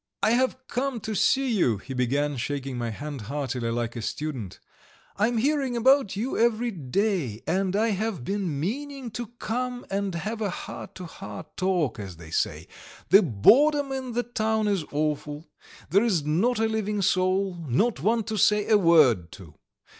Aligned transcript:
"I 0.23 0.31
have 0.31 0.57
come 0.67 0.99
to 1.01 1.13
see 1.13 1.51
you," 1.55 1.77
he 1.77 1.93
began, 1.93 2.35
shaking 2.35 2.75
my 2.75 2.89
hand 2.89 3.21
heartily 3.21 3.69
like 3.69 3.95
a 3.95 4.01
student. 4.01 4.59
"I 5.15 5.27
am 5.27 5.37
hearing 5.37 5.77
about 5.77 6.15
you 6.15 6.35
every 6.35 6.71
day, 6.71 7.43
and 7.45 7.75
I 7.75 7.89
have 7.89 8.23
been 8.23 8.59
meaning 8.59 9.11
to 9.11 9.27
come 9.37 9.85
and 9.91 10.15
have 10.15 10.41
a 10.41 10.49
heart 10.49 10.95
to 10.95 11.05
heart 11.05 11.55
talk, 11.55 11.99
as 11.99 12.17
they 12.17 12.31
say. 12.31 12.67
The 13.09 13.21
boredom 13.21 13.91
in 13.91 14.13
the 14.13 14.23
town 14.23 14.67
is 14.67 14.83
awful, 14.91 15.45
there 15.91 16.03
is 16.03 16.25
not 16.25 16.57
a 16.57 16.65
living 16.67 17.03
soul, 17.03 17.63
no 17.67 17.91
one 18.01 18.23
to 18.23 18.37
say 18.37 18.67
a 18.69 18.79
word 18.79 19.31
to. 19.33 19.53